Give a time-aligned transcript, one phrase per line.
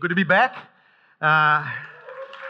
[0.00, 0.56] good to be back.
[1.20, 1.70] Uh,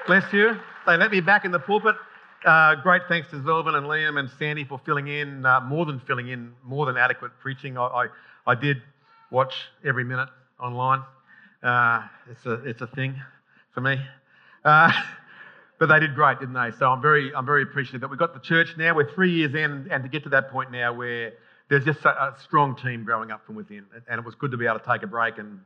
[0.06, 0.56] bless you.
[0.86, 1.96] They let me back in the pulpit.
[2.44, 5.98] Uh, great thanks to Zelvin and Liam and Sandy for filling in, uh, more than
[6.06, 7.76] filling in, more than adequate preaching.
[7.76, 8.06] I, I,
[8.46, 8.76] I did
[9.32, 9.52] watch
[9.84, 10.28] every minute
[10.60, 11.02] online.
[11.60, 13.20] Uh, it's, a, it's a thing
[13.74, 14.00] for me.
[14.64, 14.92] Uh,
[15.80, 16.70] but they did great, didn't they?
[16.78, 18.94] So I'm very, I'm very appreciative that we've got the church now.
[18.94, 21.32] We're three years in, and to get to that point now where
[21.68, 23.86] there's just a, a strong team growing up from within.
[24.08, 25.58] And it was good to be able to take a break and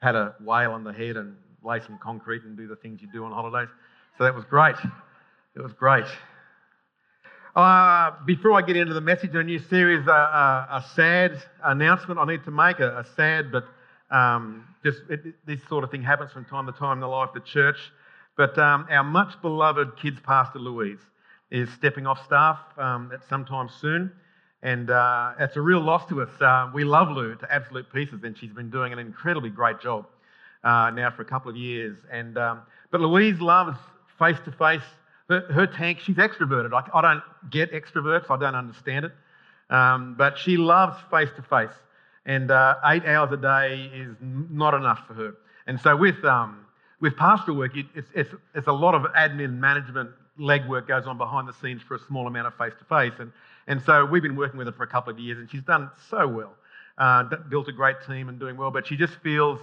[0.00, 3.08] had a whale on the head and lay some concrete and do the things you
[3.12, 3.68] do on holidays.
[4.18, 4.76] So that was great.
[5.54, 6.06] It was great.
[7.54, 12.20] Uh, before I get into the message a new series, uh, uh, a sad announcement
[12.20, 13.64] I need to make, a, a sad, but
[14.10, 17.30] um, just it, this sort of thing happens from time to time in the life
[17.30, 17.78] of the church.
[18.36, 21.00] But um, our much beloved kids pastor Louise
[21.50, 24.12] is stepping off staff um, at some time soon.
[24.62, 26.28] And uh, it's a real loss to us.
[26.40, 30.06] Uh, we love Lou to absolute pieces, and she's been doing an incredibly great job
[30.64, 31.96] uh, now for a couple of years.
[32.10, 33.78] And um, but Louise loves
[34.18, 34.82] face to face
[35.30, 36.72] her, tank, she's extroverted.
[36.72, 39.12] I, I, don't get extroverts, I don't understand it.
[39.70, 41.76] Um, but she loves face to face.
[42.26, 45.34] And uh, eight hours a day is not enough for her.
[45.66, 46.66] And so with, um,
[47.00, 51.48] with pastoral work, it's, it's, it's a lot of admin management legwork goes on behind
[51.48, 53.12] the scenes for a small amount of face to face.
[53.18, 53.32] And
[53.70, 55.90] and so we've been working with her for a couple of years, and she's done
[56.10, 56.54] so well.
[56.98, 59.60] Uh, built a great team and doing well, but she just feels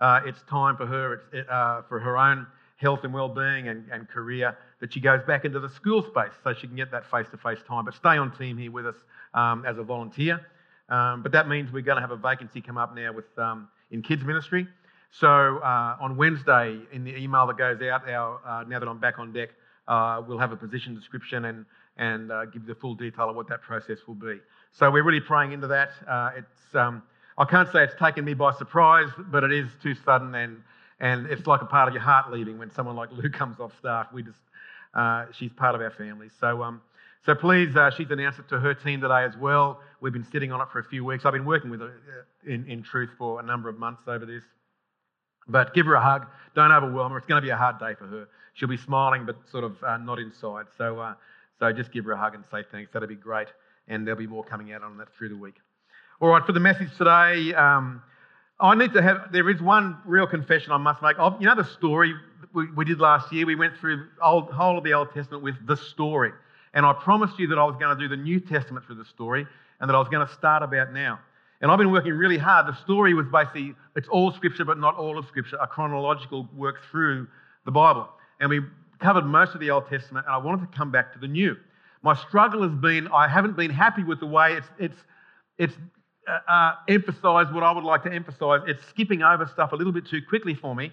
[0.00, 4.56] uh, it's time for her, uh, for her own health and well-being and, and career
[4.80, 7.84] that she goes back into the school space so she can get that face-to-face time,
[7.84, 8.94] but stay on team here with us
[9.34, 10.40] um, as a volunteer.
[10.88, 13.68] Um, but that means we're going to have a vacancy come up now with um,
[13.90, 14.66] in kids ministry.
[15.10, 19.00] So uh, on Wednesday, in the email that goes out, our, uh, now that I'm
[19.00, 19.50] back on deck,
[19.88, 21.66] uh, we'll have a position description and
[21.98, 24.38] and uh, give the full detail of what that process will be.
[24.72, 25.90] So we're really praying into that.
[26.08, 27.02] Uh, it's um,
[27.36, 30.62] I can't say it's taken me by surprise, but it is too sudden and
[31.00, 33.72] and it's like a part of your heart leaving when someone like Lou comes off
[33.78, 34.08] staff.
[34.12, 34.38] We just
[34.94, 36.28] uh, she's part of our family.
[36.40, 36.80] So, um,
[37.24, 39.80] so please, uh, she's announced it to her team today as well.
[40.00, 41.24] We've been sitting on it for a few weeks.
[41.24, 44.24] I've been working with her uh, in, in truth for a number of months over
[44.24, 44.42] this.
[45.46, 46.26] But give her a hug.
[46.54, 47.18] Don't overwhelm her.
[47.18, 48.28] It's going to be a hard day for her.
[48.54, 50.66] She'll be smiling, but sort of uh, not inside.
[50.76, 51.14] So, uh,
[51.58, 52.90] so just give her a hug and say thanks.
[52.92, 53.48] That'll be great.
[53.88, 55.56] And there'll be more coming out on that through the week.
[56.20, 58.02] All right, for the message today, um,
[58.60, 61.16] I need to have, there is one real confession I must make.
[61.16, 62.14] You know the story
[62.52, 63.46] we, we did last year?
[63.46, 66.32] We went through the whole of the Old Testament with the story.
[66.74, 69.04] And I promised you that I was going to do the New Testament through the
[69.04, 69.46] story
[69.80, 71.20] and that I was going to start about now.
[71.60, 72.66] And I've been working really hard.
[72.66, 76.76] The story was basically, it's all scripture, but not all of scripture, a chronological work
[76.90, 77.26] through
[77.64, 78.08] the Bible.
[78.40, 78.60] And we
[78.98, 81.56] covered most of the Old Testament, and I wanted to come back to the New.
[82.02, 84.98] My struggle has been, I haven't been happy with the way it's, it's,
[85.58, 85.74] it's
[86.28, 88.60] uh, uh, emphasize what I would like to emphasize.
[88.66, 90.92] It's skipping over stuff a little bit too quickly for me.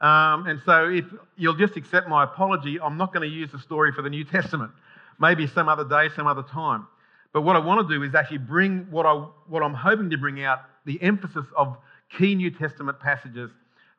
[0.00, 1.04] Um, and so, if
[1.36, 4.24] you'll just accept my apology, I'm not going to use the story for the New
[4.24, 4.72] Testament.
[5.18, 6.86] Maybe some other day, some other time.
[7.32, 9.12] But what I want to do is actually bring what, I,
[9.46, 11.76] what I'm hoping to bring out the emphasis of
[12.16, 13.50] key New Testament passages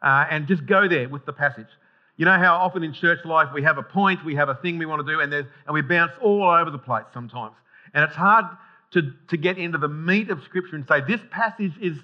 [0.02, 1.68] uh, and just go there with the passage.
[2.22, 4.78] You know how often in church life we have a point, we have a thing
[4.78, 7.56] we want to do, and, and we bounce all over the place sometimes.
[7.96, 8.46] And it's hard
[8.92, 11.98] to, to get into the meat of Scripture and say, this passage is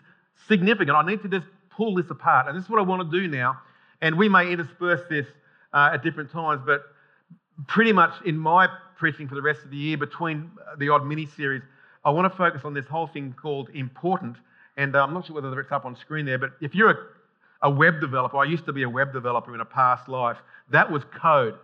[0.47, 0.97] significant.
[0.97, 2.47] I need to just pull this apart.
[2.47, 3.59] And this is what I want to do now.
[4.01, 5.27] And we may intersperse this
[5.71, 6.81] uh, at different times, but
[7.67, 8.67] pretty much in my
[8.97, 11.61] preaching for the rest of the year, between the odd mini series,
[12.03, 14.37] I want to focus on this whole thing called important.
[14.77, 16.97] And uh, I'm not sure whether it's up on screen there, but if you're a,
[17.61, 20.37] a, web developer, I used to be a web developer in a past life,
[20.71, 21.55] that was code.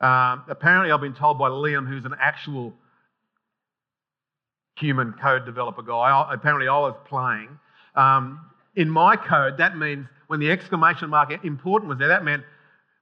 [0.00, 2.72] Um, apparently, I've been told by Liam, who's an actual
[4.76, 5.94] human code developer guy.
[5.94, 7.58] I, apparently, I was playing.
[7.94, 8.40] Um,
[8.76, 12.42] in my code, that means when the exclamation mark important was there, that meant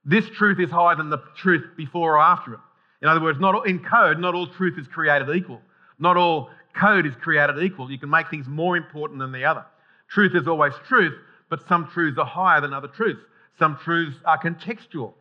[0.04, 2.60] this truth is higher than the truth before or after it.
[3.00, 5.60] In other words, not all, in code, not all truth is created equal.
[5.98, 7.90] Not all code is created equal.
[7.90, 9.64] You can make things more important than the other.
[10.08, 11.14] Truth is always truth,
[11.52, 13.20] but some truths are higher than other truths.
[13.58, 15.12] Some truths are contextual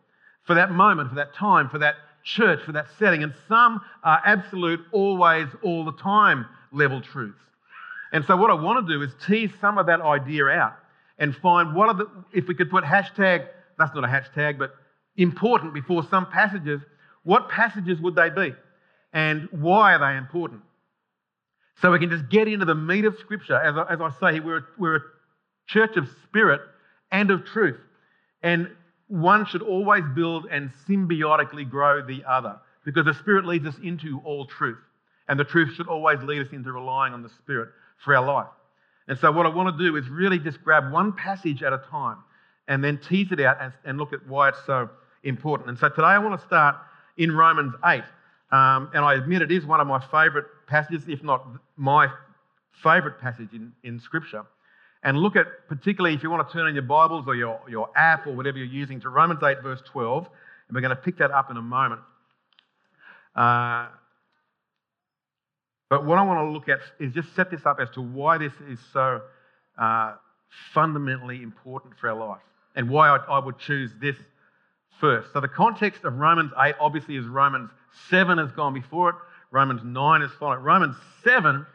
[0.47, 4.21] for that moment, for that time, for that church for that setting, and some are
[4.25, 7.37] absolute, always, all the time level truths.
[8.13, 10.75] And so, what I want to do is tease some of that idea out
[11.19, 14.73] and find what are the, if we could put hashtag, that's not a hashtag, but
[15.17, 16.79] important before some passages,
[17.23, 18.53] what passages would they be?
[19.11, 20.61] And why are they important?
[21.81, 23.57] So we can just get into the meat of Scripture.
[23.57, 25.01] As I, as I say, we're, we're a
[25.71, 26.61] church of spirit
[27.11, 27.79] and of truth.
[28.43, 28.69] And
[29.07, 34.21] one should always build and symbiotically grow the other because the Spirit leads us into
[34.23, 34.79] all truth.
[35.27, 37.69] And the truth should always lead us into relying on the Spirit
[38.03, 38.47] for our life.
[39.07, 41.81] And so, what I want to do is really just grab one passage at a
[41.89, 42.17] time
[42.67, 44.89] and then tease it out and, and look at why it's so
[45.23, 45.69] important.
[45.69, 46.77] And so today I want to start
[47.17, 48.03] in Romans 8.
[48.51, 51.45] Um, and I admit it is one of my favourite passages, if not
[51.77, 52.07] my
[52.83, 54.45] favourite passage in, in Scripture.
[55.03, 57.89] And look at, particularly if you want to turn in your Bibles or your, your
[57.95, 60.27] app or whatever you're using, to Romans 8, verse 12.
[60.67, 62.01] And we're going to pick that up in a moment.
[63.35, 63.87] Uh,
[65.89, 68.37] but what I want to look at is just set this up as to why
[68.37, 69.21] this is so
[69.77, 70.15] uh,
[70.73, 72.41] fundamentally important for our life
[72.75, 74.15] and why I, I would choose this
[74.99, 75.33] first.
[75.33, 77.71] So, the context of Romans 8 obviously is Romans
[78.09, 79.15] 7 has gone before it,
[79.51, 80.63] Romans 9 is following.
[80.63, 81.65] Romans 7,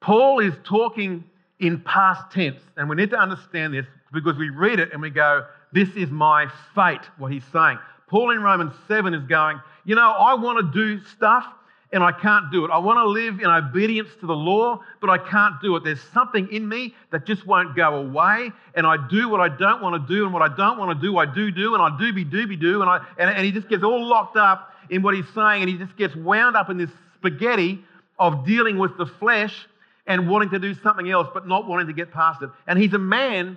[0.00, 1.24] Paul is talking
[1.60, 5.10] in past tense, and we need to understand this because we read it and we
[5.10, 7.78] go, This is my fate, what he's saying.
[8.08, 11.46] Paul in Romans 7 is going, You know, I want to do stuff
[11.92, 12.70] and I can't do it.
[12.70, 15.84] I want to live in obedience to the law, but I can't do it.
[15.84, 19.80] There's something in me that just won't go away, and I do what I don't
[19.80, 21.96] want to do, and what I don't want to do, I do do, and I
[21.98, 24.74] do be do be do, and I and, and he just gets all locked up
[24.90, 27.82] in what he's saying, and he just gets wound up in this spaghetti
[28.18, 29.66] of dealing with the flesh
[30.08, 32.50] and wanting to do something else, but not wanting to get past it.
[32.66, 33.56] And he's a man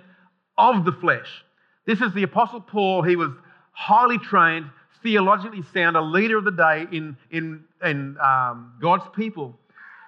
[0.56, 1.44] of the flesh.
[1.86, 3.02] This is the Apostle Paul.
[3.02, 3.30] He was
[3.72, 4.66] highly trained
[5.02, 9.58] theologically sound, a leader of the day in, in, in um, God's people.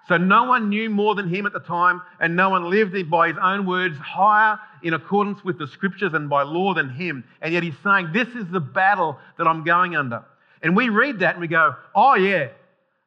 [0.06, 3.28] So no one knew more than him at the time, and no one lived by
[3.28, 7.24] his own words higher in accordance with the scriptures and by law than him.
[7.40, 10.22] And yet he's saying, This is the battle that I'm going under.
[10.62, 12.48] And we read that and we go, Oh, yeah,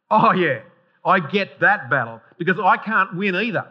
[0.09, 0.61] oh, yeah,
[1.07, 3.65] I get that battle because I can't win either.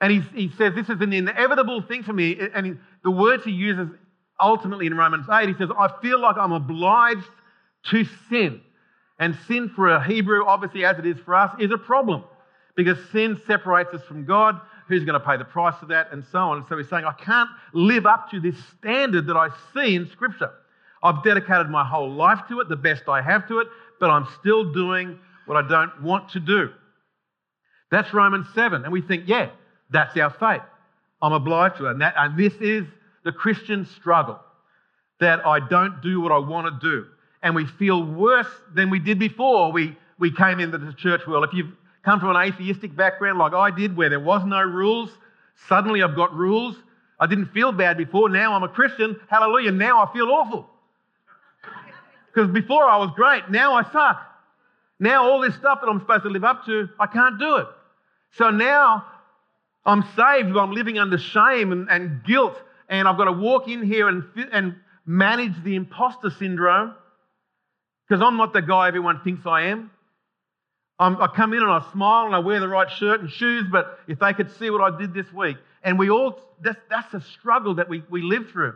[0.00, 2.38] And he, he says, This is an inevitable thing for me.
[2.54, 3.88] And the words he uses
[4.40, 7.28] ultimately in Romans 8, he says, I feel like I'm obliged
[7.90, 8.60] to sin.
[9.18, 12.24] And sin for a Hebrew, obviously as it is for us, is a problem
[12.74, 14.60] because sin separates us from God.
[14.88, 16.12] Who's going to pay the price for that?
[16.12, 16.58] And so on.
[16.58, 20.08] And so he's saying, I can't live up to this standard that I see in
[20.08, 20.50] Scripture.
[21.02, 23.68] I've dedicated my whole life to it, the best I have to it,
[23.98, 26.70] but I'm still doing what I don't want to do.
[27.90, 28.84] That's Romans 7.
[28.84, 29.50] And we think, yeah,
[29.90, 30.62] that's our fate.
[31.22, 31.92] I'm obliged to it.
[31.92, 32.84] And, that, and this is
[33.24, 34.38] the Christian struggle
[35.20, 37.06] that I don't do what I want to do.
[37.42, 41.44] And we feel worse than we did before we, we came into the church world.
[41.44, 41.72] If you've
[42.04, 45.10] come from an atheistic background like I did, where there was no rules,
[45.68, 46.76] suddenly I've got rules.
[47.18, 48.28] I didn't feel bad before.
[48.28, 49.18] Now I'm a Christian.
[49.28, 49.72] Hallelujah.
[49.72, 50.68] Now I feel awful.
[52.34, 53.50] Because before I was great.
[53.50, 54.25] Now I suck.
[54.98, 57.66] Now all this stuff that I'm supposed to live up to, I can't do it.
[58.32, 59.04] So now
[59.84, 62.56] I'm saved, but I'm living under shame and, and guilt
[62.88, 66.94] and I've got to walk in here and, and manage the imposter syndrome
[68.08, 69.90] because I'm not the guy everyone thinks I am.
[70.98, 73.66] I'm, i come in and I smile and I wear the right shirt and shoes,
[73.70, 77.12] but if they could see what I did this week, and we all, that's, that's
[77.12, 78.74] a struggle that we, we live through.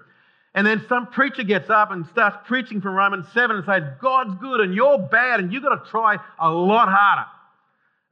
[0.55, 4.35] And then some preacher gets up and starts preaching from Romans 7 and says, God's
[4.41, 7.26] good and you're bad and you've got to try a lot harder.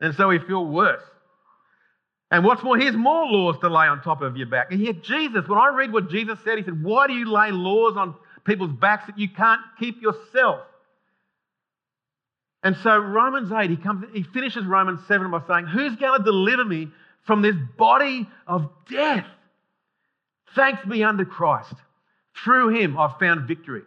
[0.00, 1.02] And so we feel worse.
[2.30, 4.70] And what's more, here's more laws to lay on top of your back.
[4.70, 7.50] And yet, Jesus, when I read what Jesus said, he said, Why do you lay
[7.50, 8.14] laws on
[8.44, 10.60] people's backs that you can't keep yourself?
[12.62, 16.24] And so, Romans 8, he, comes, he finishes Romans 7 by saying, Who's going to
[16.24, 16.88] deliver me
[17.26, 19.26] from this body of death?
[20.54, 21.74] Thanks be unto Christ.
[22.44, 23.82] Through him, I've found victory.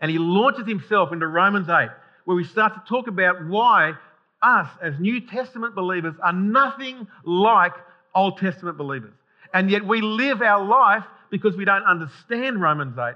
[0.00, 1.88] And he launches himself into Romans 8,
[2.24, 3.94] where we start to talk about why
[4.42, 7.72] us as New Testament believers are nothing like
[8.14, 9.14] Old Testament believers.
[9.54, 13.14] And yet we live our life because we don't understand Romans 8.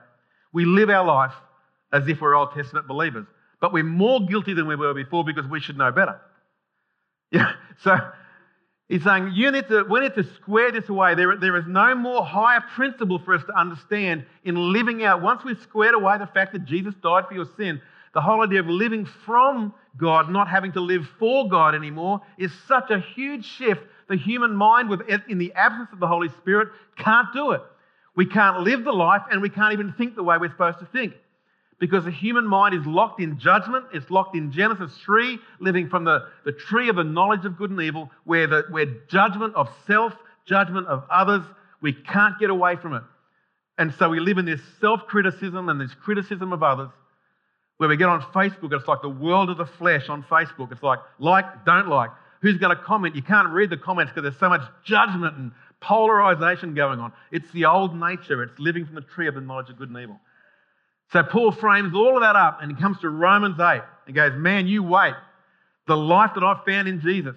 [0.53, 1.35] We live our life
[1.93, 3.27] as if we're Old Testament believers.
[3.61, 6.21] But we're more guilty than we were before because we should know better.
[7.33, 7.53] Yeah.
[7.85, 7.97] So
[8.91, 11.15] he's saying you need to, we need to square this away.
[11.15, 15.23] There, there is no more higher principle for us to understand in living out.
[15.23, 17.81] Once we've squared away the fact that Jesus died for your sin,
[18.13, 22.53] the whole idea of living from God, not having to live for God anymore, is
[22.67, 23.83] such a huge shift.
[24.09, 27.63] The human mind, with, in the absence of the Holy Spirit, can't do it.
[28.17, 30.87] We can't live the life and we can't even think the way we're supposed to
[30.87, 31.15] think.
[31.81, 36.05] Because the human mind is locked in judgment, it's locked in Genesis 3, living from
[36.05, 39.69] the, the tree of the knowledge of good and evil, where, the, where judgment of
[39.87, 40.13] self,
[40.45, 41.43] judgment of others,
[41.81, 43.03] we can't get away from it.
[43.79, 46.91] And so we live in this self criticism and this criticism of others
[47.79, 50.71] where we get on Facebook, it's like the world of the flesh on Facebook.
[50.71, 52.11] It's like, like, don't like.
[52.43, 53.17] Who's going to comment?
[53.17, 57.15] You can't read the comments because there's so much judgment and polarization going on.
[57.33, 59.97] It's the old nature, it's living from the tree of the knowledge of good and
[59.97, 60.21] evil.
[61.13, 64.33] So Paul frames all of that up and he comes to Romans 8 and goes,
[64.37, 65.15] Man, you wait.
[65.87, 67.35] The life that I've found in Jesus.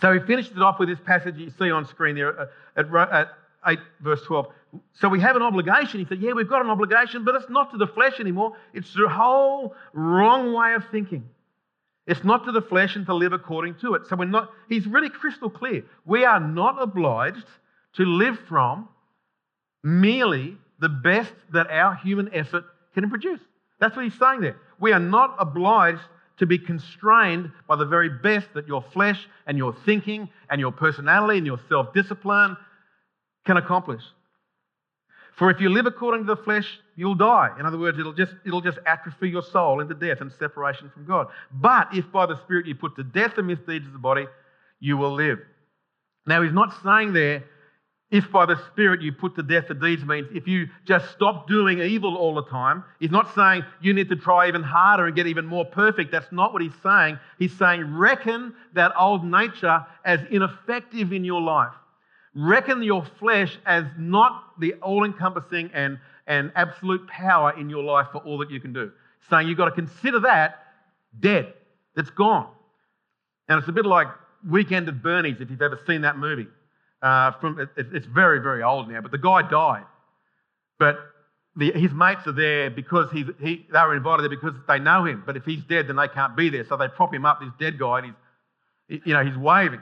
[0.00, 2.46] So he finishes it off with this passage you see on screen there uh,
[2.76, 3.28] at, at
[3.66, 4.46] 8 verse 12.
[4.94, 6.00] so we have an obligation.
[6.00, 8.56] He said, Yeah, we've got an obligation, but it's not to the flesh anymore.
[8.72, 11.28] It's the whole wrong way of thinking.
[12.06, 14.06] It's not to the flesh and to live according to it.
[14.08, 15.84] So we're not, he's really crystal clear.
[16.06, 17.46] We are not obliged
[17.96, 18.88] to live from
[19.82, 23.40] merely the best that our human effort can produce.
[23.78, 24.56] That's what he's saying there.
[24.78, 26.00] We are not obliged
[26.38, 30.72] to be constrained by the very best that your flesh and your thinking and your
[30.72, 32.56] personality and your self discipline
[33.46, 34.02] can accomplish.
[35.36, 37.50] For if you live according to the flesh, you'll die.
[37.58, 41.06] In other words, it'll just, it'll just atrophy your soul into death and separation from
[41.06, 41.28] God.
[41.52, 44.26] But if by the Spirit you put to death the misdeeds of the body,
[44.80, 45.38] you will live.
[46.26, 47.44] Now, he's not saying there
[48.10, 51.46] if by the Spirit you put to death the deeds means if you just stop
[51.46, 52.82] doing evil all the time.
[52.98, 56.10] He's not saying you need to try even harder and get even more perfect.
[56.10, 57.18] That's not what he's saying.
[57.38, 61.72] He's saying reckon that old nature as ineffective in your life.
[62.34, 68.08] Reckon your flesh as not the all encompassing and, and absolute power in your life
[68.10, 68.90] for all that you can do.
[69.28, 70.64] Saying you've got to consider that
[71.18, 71.54] dead,
[71.94, 72.48] that's gone.
[73.48, 74.08] And it's a bit like
[74.48, 76.46] Weekend at Bernie's, if you've ever seen that movie.
[77.02, 79.84] Uh, from, it, it's very, very old now, but the guy died.
[80.78, 80.98] But
[81.56, 85.22] the, his mates are there because he, they were invited there because they know him.
[85.24, 86.64] But if he's dead, then they can't be there.
[86.64, 88.14] So they prop him up, this dead guy, and
[88.88, 89.80] he's, you know, he's waving.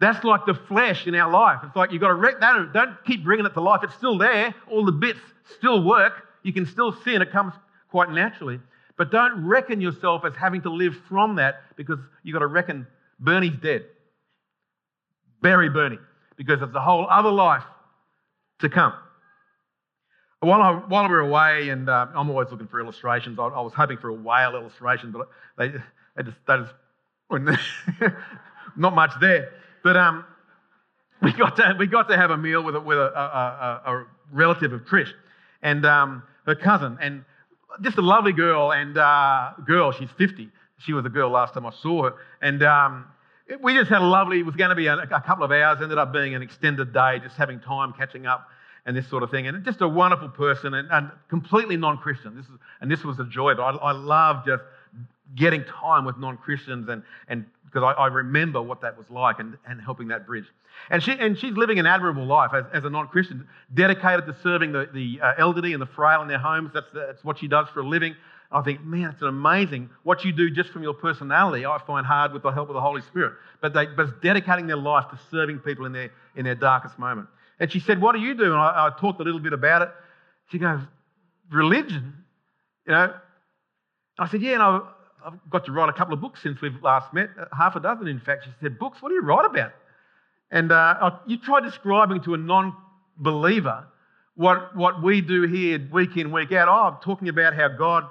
[0.00, 1.60] That's like the flesh in our life.
[1.64, 2.72] It's like you've got to wreck that.
[2.72, 3.80] Don't keep bringing it to life.
[3.82, 4.54] It's still there.
[4.70, 5.18] All the bits
[5.56, 6.24] still work.
[6.44, 7.20] You can still sin.
[7.20, 7.52] It comes
[7.90, 8.60] quite naturally.
[8.96, 12.86] But don't reckon yourself as having to live from that because you've got to reckon
[13.18, 13.86] Bernie's dead.
[15.42, 15.98] Bury Bernie
[16.38, 17.64] because there's a whole other life
[18.60, 18.94] to come.
[20.40, 23.60] While, I, while we were away, and uh, I'm always looking for illustrations, I, I,
[23.60, 25.28] was hoping for a whale illustration, but
[25.58, 25.70] they,
[26.16, 27.64] they just, they just
[28.76, 29.50] not much there.
[29.82, 30.24] But um,
[31.20, 34.06] we, got to, we got to have a meal with, a, with a, a, a
[34.32, 35.10] relative of Trish
[35.60, 37.24] and um, her cousin, and
[37.82, 38.72] just a lovely girl.
[38.72, 40.50] And uh, girl, she's 50.
[40.78, 42.14] She was a girl last time I saw her.
[42.40, 43.06] And um,
[43.62, 45.78] we just had a lovely, it was going to be a, a, couple of hours,
[45.82, 48.48] ended up being an extended day, just having time, catching up,
[48.86, 49.46] and this sort of thing.
[49.46, 52.36] And just a wonderful person and, and completely non Christian.
[52.36, 54.62] This is, and this was a joy, but I, I love just
[55.34, 59.40] getting time with non Christians and, and because I, I, remember what that was like
[59.40, 60.46] and, and helping that bridge.
[60.90, 64.36] And, she, and she's living an admirable life as, as a non Christian, dedicated to
[64.42, 66.70] serving the, the uh, elderly and the frail in their homes.
[66.72, 68.16] That's, that's what she does for a living.
[68.50, 71.66] I think, man, it's amazing what you do just from your personality.
[71.66, 73.34] I find hard with the help of the Holy Spirit.
[73.60, 76.98] But, they, but it's dedicating their life to serving people in their, in their darkest
[76.98, 77.28] moment.
[77.60, 78.44] And she said, What do you do?
[78.44, 79.90] And I, I talked a little bit about it.
[80.50, 80.80] She goes,
[81.50, 82.14] Religion?
[82.86, 83.14] You know?
[84.18, 84.82] I said, Yeah, and I've,
[85.26, 87.80] I've got to write a couple of books since we've last met, uh, half a
[87.80, 88.44] dozen, in fact.
[88.44, 89.02] She said, Books?
[89.02, 89.72] What do you write about?
[90.50, 92.74] And uh, you try describing to a non
[93.18, 93.84] believer
[94.36, 96.68] what, what we do here week in, week out.
[96.68, 98.06] Oh, I'm talking about how God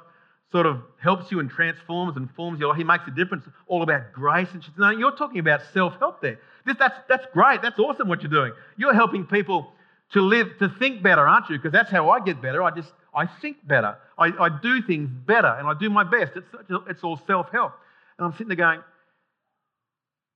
[0.52, 2.72] sort of helps you and transforms and forms you.
[2.74, 3.46] He makes a difference.
[3.68, 4.48] All about grace.
[4.54, 6.40] And she said, No, you're talking about self help there.
[6.66, 7.62] This, that's, that's great.
[7.62, 8.54] That's awesome what you're doing.
[8.78, 9.72] You're helping people
[10.14, 11.58] to live, to think better, aren't you?
[11.58, 12.64] Because that's how I get better.
[12.64, 13.98] I just, I think better.
[14.18, 16.34] I, I do things better and I do my best.
[16.36, 16.48] It's,
[16.88, 17.74] it's all self help.
[18.18, 18.82] And I'm sitting there going,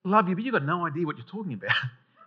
[0.03, 1.75] Love you, but you've got no idea what you're talking about.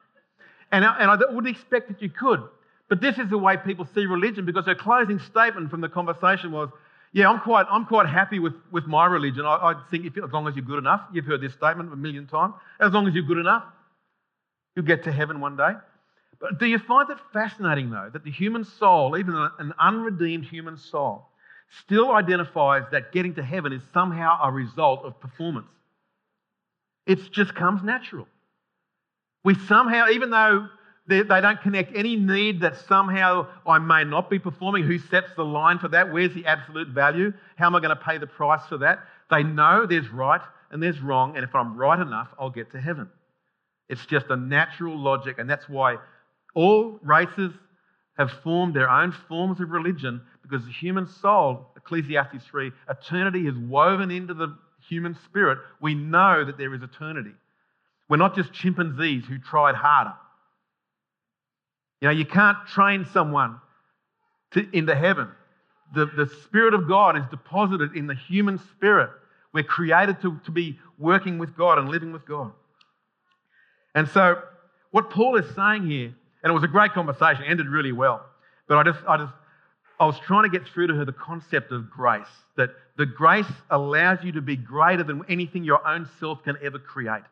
[0.72, 2.42] and, I, and I wouldn't expect that you could.
[2.88, 6.52] But this is the way people see religion because her closing statement from the conversation
[6.52, 6.68] was,
[7.14, 9.47] yeah, I'm quite, I'm quite happy with, with my religion.
[9.47, 11.97] I, I think if, as long as you're good enough, you've heard this statement a
[11.97, 13.62] million times, as long as you're good enough,
[14.75, 15.71] you'll get to heaven one day.
[16.40, 20.76] But do you find it fascinating, though, that the human soul, even an unredeemed human
[20.76, 21.28] soul,
[21.85, 25.68] still identifies that getting to heaven is somehow a result of performance?
[27.06, 28.26] It just comes natural.
[29.44, 30.68] We somehow, even though
[31.06, 34.84] they, they don't connect any need that somehow I may not be performing.
[34.84, 36.12] Who sets the line for that?
[36.12, 37.32] Where's the absolute value?
[37.56, 39.00] How am I going to pay the price for that?
[39.30, 42.80] They know there's right and there's wrong, and if I'm right enough, I'll get to
[42.80, 43.08] heaven.
[43.88, 45.99] It's just a natural logic, and that's why
[46.54, 47.52] all races
[48.16, 53.56] have formed their own forms of religion because the human soul, Ecclesiastes 3, eternity is
[53.56, 54.56] woven into the
[54.88, 55.58] human spirit.
[55.80, 57.32] We know that there is eternity.
[58.08, 60.14] We're not just chimpanzees who tried harder.
[62.04, 63.61] You know, you can't train someone
[64.50, 65.30] to, into heaven.
[65.94, 69.08] The, the Spirit of God is deposited in the human spirit.
[69.54, 72.52] We're created to, to be working with God and living with God.
[73.94, 74.42] And so,
[74.90, 78.26] what Paul is saying here, and it was a great conversation, ended really well,
[78.68, 79.32] but I just, I just,
[79.99, 82.26] I was trying to get through to her the concept of grace,
[82.58, 82.68] that
[82.99, 87.23] the grace allows you to be greater than anything your own self can ever create.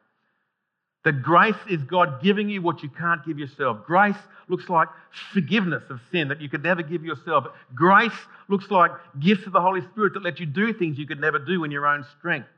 [1.05, 3.85] That grace is God giving you what you can't give yourself.
[3.87, 4.17] Grace
[4.49, 4.89] looks like
[5.33, 7.47] forgiveness of sin that you could never give yourself.
[7.75, 8.13] Grace
[8.49, 11.41] looks like gifts of the Holy Spirit that let you do things you could never
[11.41, 12.49] do in your own strength.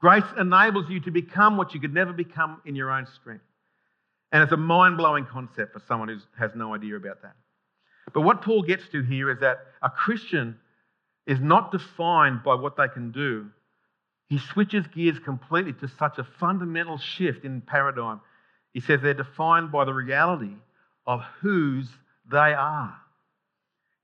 [0.00, 3.44] Grace enables you to become what you could never become in your own strength.
[4.30, 7.36] And it's a mind blowing concept for someone who has no idea about that.
[8.12, 10.58] But what Paul gets to here is that a Christian
[11.26, 13.46] is not defined by what they can do.
[14.28, 18.20] He switches gears completely to such a fundamental shift in paradigm.
[18.72, 20.56] He says they're defined by the reality
[21.06, 21.88] of whose
[22.30, 22.96] they are.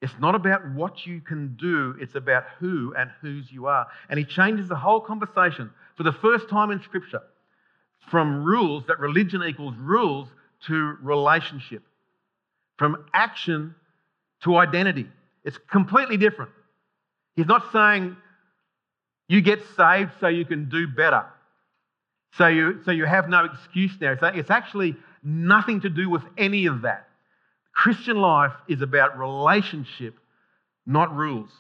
[0.01, 3.87] It's not about what you can do, it's about who and whose you are.
[4.09, 7.23] And he changes the whole conversation for the first time in Scripture
[8.11, 10.29] from rules, that religion equals rules,
[10.67, 11.83] to relationship,
[12.79, 13.75] from action
[14.43, 15.09] to identity.
[15.45, 16.51] It's completely different.
[17.37, 18.17] He's not saying
[19.29, 21.25] you get saved so you can do better.
[22.39, 24.17] So you, so you have no excuse now.
[24.23, 27.09] It's actually nothing to do with any of that.
[27.73, 30.15] Christian life is about relationship,
[30.87, 31.51] not rules.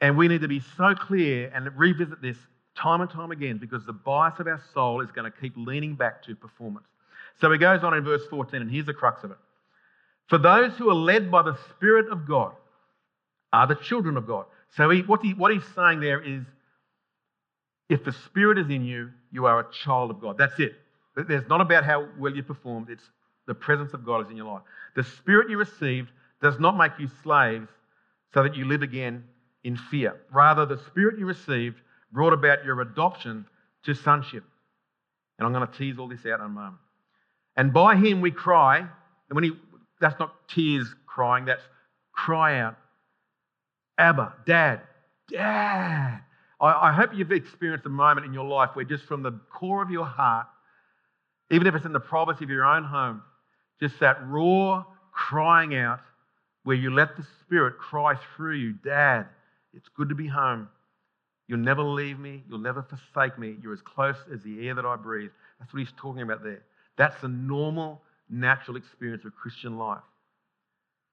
[0.00, 2.36] And we need to be so clear and revisit this
[2.76, 5.94] time and time again because the bias of our soul is going to keep leaning
[5.94, 6.86] back to performance.
[7.40, 9.36] So he goes on in verse 14, and here's the crux of it.
[10.28, 12.52] For those who are led by the Spirit of God
[13.52, 14.46] are the children of God.
[14.76, 16.44] So he, what, he, what he's saying there is
[17.88, 20.38] if the Spirit is in you, you are a child of God.
[20.38, 20.74] That's it.
[21.16, 23.02] It's not about how well you performed, it's
[23.46, 24.62] the presence of God is in your life.
[24.94, 26.10] The Spirit you received
[26.40, 27.68] does not make you slaves
[28.32, 29.24] so that you live again
[29.64, 30.20] in fear.
[30.32, 31.80] Rather, the Spirit you received
[32.12, 33.44] brought about your adoption
[33.84, 34.44] to sonship.
[35.38, 36.76] And I'm going to tease all this out in a moment.
[37.56, 38.88] And by him we cry, and
[39.30, 39.52] when he,
[40.00, 41.62] that's not tears crying, that's
[42.12, 42.76] cry out.
[44.00, 44.80] Abba, Dad,
[45.28, 46.20] Dad.
[46.58, 49.82] I, I hope you've experienced a moment in your life where just from the core
[49.82, 50.46] of your heart,
[51.50, 53.22] even if it's in the privacy of your own home,
[53.78, 56.00] just that raw crying out
[56.64, 59.26] where you let the Spirit cry through you, Dad,
[59.74, 60.68] it's good to be home.
[61.46, 62.42] You'll never leave me.
[62.48, 63.56] You'll never forsake me.
[63.62, 65.30] You're as close as the air that I breathe.
[65.58, 66.62] That's what he's talking about there.
[66.96, 70.02] That's the normal, natural experience of Christian life.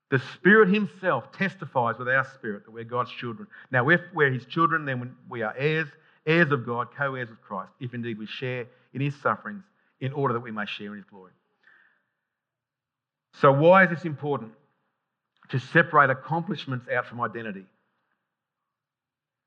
[0.09, 3.47] The Spirit Himself testifies with our spirit that we're God's children.
[3.71, 5.87] Now, if we're His children, then we are heirs,
[6.25, 9.63] heirs of God, co heirs of Christ, if indeed we share in His sufferings
[9.99, 11.33] in order that we may share in His glory.
[13.41, 14.53] So, why is this important?
[15.49, 17.65] To separate accomplishments out from identity.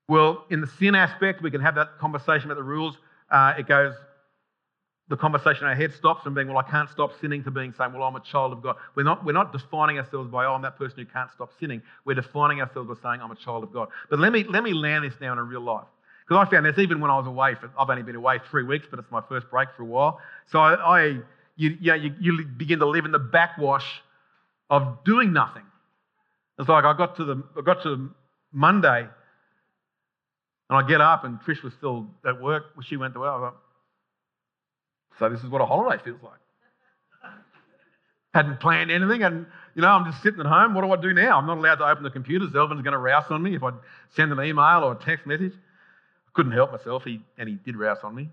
[0.07, 2.97] Well, in the sin aspect, we can have that conversation about the rules.
[3.29, 3.93] Uh, it goes,
[5.11, 7.73] the conversation in our head stops from being, well, I can't stop sinning, to being
[7.77, 8.77] saying, well, I'm a child of God.
[8.95, 11.81] We're not, we're not defining ourselves by, oh, I'm that person who can't stop sinning.
[12.05, 13.89] We're defining ourselves by saying, I'm a child of God.
[14.09, 15.85] But let me, let me land this now in real life.
[16.25, 18.63] Because I found this even when I was away, for, I've only been away three
[18.63, 20.21] weeks, but it's my first break for a while.
[20.49, 21.01] So I, I
[21.57, 23.85] you, you, know, you, you begin to live in the backwash
[24.69, 25.63] of doing nothing.
[26.57, 28.09] It's like I got to the, I got to
[28.53, 29.07] Monday
[30.69, 32.63] and I get up, and Trish was still at work.
[32.87, 33.55] She went to work.
[35.19, 36.39] So this is what a holiday feels like.
[38.33, 39.45] Hadn't planned anything, and
[39.75, 40.73] you know, I'm just sitting at home.
[40.73, 41.37] What do I do now?
[41.37, 42.45] I'm not allowed to open the computer.
[42.45, 43.71] Zelvin's going to rouse on me if I
[44.15, 45.53] send an email or a text message.
[45.53, 48.29] I couldn't help myself, he, and he did rouse on me.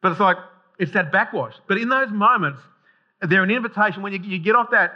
[0.00, 0.38] But it's like,
[0.78, 1.54] it's that backwash.
[1.66, 2.60] But in those moments,
[3.20, 4.94] they're an invitation when you, you get off that,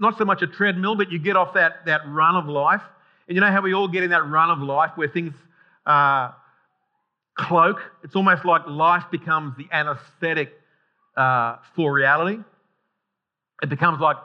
[0.00, 2.82] not so much a treadmill, but you get off that, that run of life
[3.28, 5.34] and you know how we all get in that run of life where things
[5.86, 6.30] uh,
[7.38, 7.80] cloak?
[8.02, 10.52] It's almost like life becomes the anesthetic
[11.16, 12.42] uh, for reality.
[13.62, 14.16] It becomes like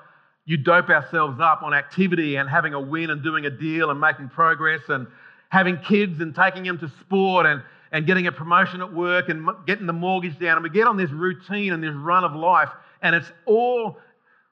[0.46, 4.00] you dope ourselves up on activity and having a win and doing a deal and
[4.00, 5.08] making progress and
[5.50, 9.48] having kids and taking them to sport and, and getting a promotion at work and
[9.66, 10.58] getting the mortgage down.
[10.58, 12.70] And we get on this routine and this run of life,
[13.02, 13.98] and it's all,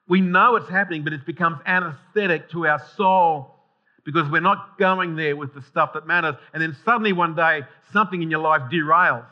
[0.08, 3.51] we know it's happening, but it becomes anesthetic to our soul
[4.04, 6.34] because we're not going there with the stuff that matters.
[6.52, 7.62] And then suddenly one day,
[7.92, 9.26] something in your life derails.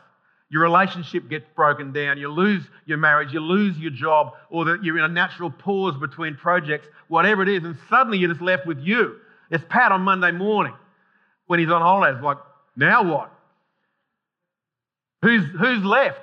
[0.48, 2.18] Your relationship gets broken down.
[2.18, 3.32] You lose your marriage.
[3.32, 7.48] You lose your job, or that you're in a natural pause between projects, whatever it
[7.48, 7.62] is.
[7.62, 9.16] And suddenly you're just left with you.
[9.50, 10.74] It's Pat on Monday morning
[11.46, 12.16] when he's on holiday.
[12.16, 12.38] It's like,
[12.76, 13.32] now what?
[15.22, 16.20] Who's, who's left?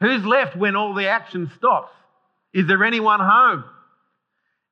[0.00, 1.92] Who's left when all the action stops?
[2.52, 3.64] Is there anyone home?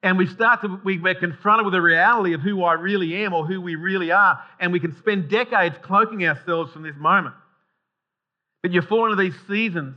[0.02, 3.34] And we start to we, we're confronted with the reality of who I really am
[3.34, 7.34] or who we really are, and we can spend decades cloaking ourselves from this moment.
[8.62, 9.96] But you fall into these seasons,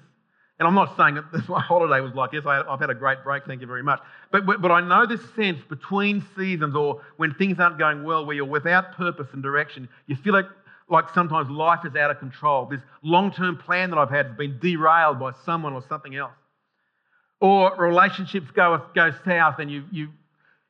[0.59, 2.45] and I'm not saying that my holiday was like this.
[2.45, 4.01] I, have had a great break, thank you very much.
[4.31, 8.25] But, but, but I know this sense between seasons or when things aren't going well,
[8.25, 10.45] where you're without purpose and direction, you feel like
[10.89, 12.65] like sometimes life is out of control.
[12.65, 16.33] This long term plan that I've had has been derailed by someone or something else.
[17.43, 20.07] Or relationships go, go south and you, you,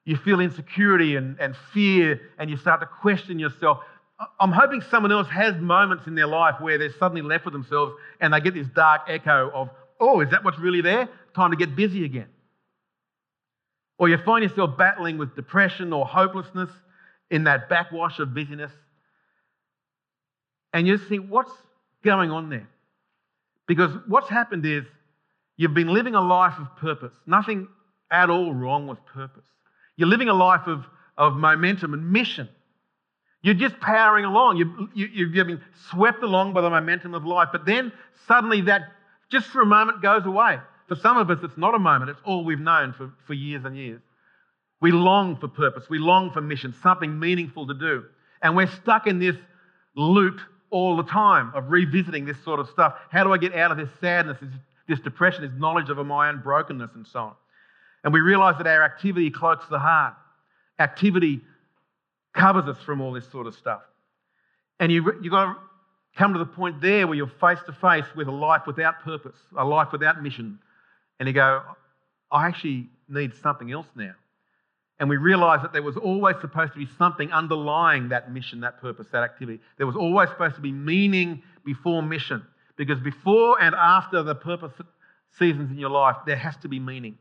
[0.06, 3.78] you feel insecurity and, and fear and you start to question yourself.
[4.40, 7.94] I'm hoping someone else has moments in their life where they're suddenly left with themselves
[8.20, 11.08] and they get this dark echo of, oh, is that what's really there?
[11.36, 12.30] Time to get busy again.
[14.00, 16.72] Or you find yourself battling with depression or hopelessness
[17.30, 18.72] in that backwash of busyness.
[20.74, 21.54] And you just think, what's
[22.04, 22.68] going on there?
[23.68, 24.86] Because what's happened is
[25.64, 27.70] you've been living a life of purpose, nothing
[28.12, 29.46] at all wrong with purpose.
[29.96, 30.84] You're living a life of,
[31.18, 32.50] of momentum and mission.
[33.42, 34.58] You're just powering along.
[34.58, 37.50] You, you, you've been swept along by the momentum of life.
[37.54, 37.94] But then
[38.28, 38.82] suddenly that,
[39.32, 40.60] just for a moment, goes away.
[40.90, 43.64] For some of us, it's not a moment, it's all we've known for, for years
[43.64, 44.02] and years.
[44.82, 48.04] We long for purpose, we long for mission, something meaningful to do.
[48.42, 49.38] And we're stuck in this
[49.96, 52.96] loop all the time of revisiting this sort of stuff.
[53.10, 54.50] How do I get out of this sadness, this,
[54.88, 57.36] this depression, this knowledge of my own brokenness, and so on?
[58.04, 60.16] And we realize that our activity cloaks the heart.
[60.80, 61.42] Activity
[62.34, 63.82] covers us from all this sort of stuff.
[64.80, 65.56] And you, you've got to
[66.18, 69.38] come to the point there where you're face to face with a life without purpose,
[69.58, 70.60] a life without mission.
[71.20, 71.62] And you go,
[72.32, 74.14] I actually need something else now.
[75.00, 78.80] And we realize that there was always supposed to be something underlying that mission, that
[78.80, 79.60] purpose, that activity.
[79.78, 82.44] There was always supposed to be meaning before mission.
[82.76, 84.72] Because before and after the purpose
[85.38, 87.18] seasons in your life, there has to be meaning.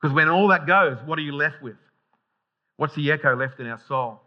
[0.00, 1.76] Because when all that goes, what are you left with?
[2.76, 4.20] What's the echo left in our soul?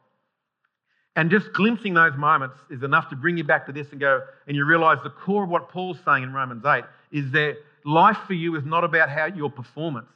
[1.16, 4.22] And just glimpsing those moments is enough to bring you back to this and go,
[4.48, 8.18] and you realize the core of what Paul's saying in Romans 8 is that life
[8.26, 10.10] for you is not about how your performance.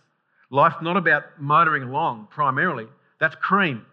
[0.49, 2.88] Life's not about motoring along primarily.
[3.19, 3.86] That's cream.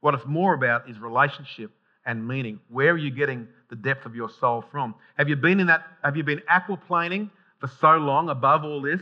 [0.00, 1.70] What it's more about is relationship
[2.04, 2.60] and meaning.
[2.68, 4.94] Where are you getting the depth of your soul from?
[5.16, 5.84] Have you been in that?
[6.02, 9.00] Have you been aquaplaning for so long above all this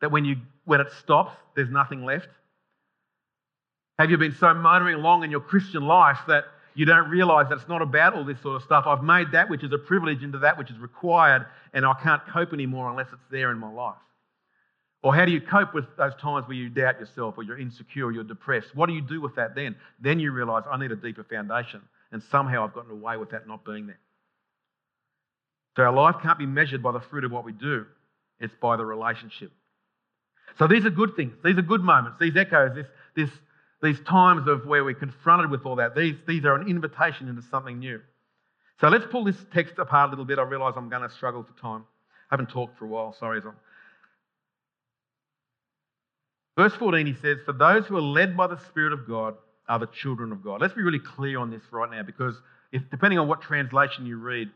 [0.00, 2.28] that when you when it stops, there's nothing left?
[3.98, 7.56] Have you been so motoring along in your Christian life that you don't realize that
[7.56, 8.84] it's not about all this sort of stuff?
[8.86, 12.20] I've made that which is a privilege into that which is required, and I can't
[12.26, 13.96] cope anymore unless it's there in my life.
[15.02, 18.06] Or how do you cope with those times where you doubt yourself or you're insecure
[18.06, 18.74] or you're depressed?
[18.74, 19.76] What do you do with that then?
[20.00, 21.80] Then you realize I need a deeper foundation,
[22.12, 24.00] and somehow I've gotten away with that not being there.
[25.76, 27.86] So our life can't be measured by the fruit of what we do,
[28.40, 29.52] it's by the relationship.
[30.58, 31.34] So these are good things.
[31.44, 32.18] These are good moments.
[32.18, 33.30] These echoes, this, this
[33.82, 37.42] these times of where we're confronted with all that, these, these are an invitation into
[37.42, 38.00] something new.
[38.80, 40.38] So let's pull this text apart a little bit.
[40.38, 41.84] I realise I'm going to struggle for time.
[42.30, 43.40] I haven't talked for a while, sorry.
[46.56, 49.36] Verse 14, he says, For those who are led by the Spirit of God
[49.68, 50.60] are the children of God.
[50.60, 52.40] Let's be really clear on this right now because
[52.72, 54.50] if, depending on what translation you read,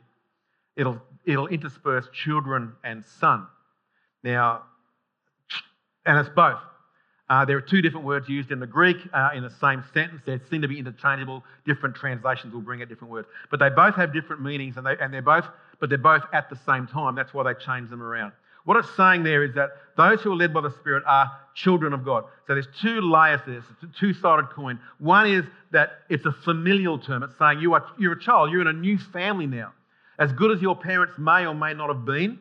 [0.76, 3.46] it'll, it'll intersperse children and son.
[4.22, 4.62] Now,
[6.06, 6.58] and it's both.
[7.28, 10.22] Uh, there are two different words used in the Greek uh, in the same sentence.
[10.26, 11.44] They seem to be interchangeable.
[11.64, 14.96] Different translations will bring out different words, but they both have different meanings, and, they,
[15.00, 15.44] and they're both,
[15.78, 17.14] but they're both at the same time.
[17.14, 18.32] That's why they change them around.
[18.64, 21.92] What it's saying there is that those who are led by the Spirit are children
[21.92, 22.24] of God.
[22.46, 23.64] So there's two layers to this.
[23.70, 24.78] It's a two-sided coin.
[24.98, 27.22] One is that it's a familial term.
[27.22, 28.50] It's saying you are you're a child.
[28.50, 29.72] You're in a new family now.
[30.18, 32.38] As good as your parents may or may not have been,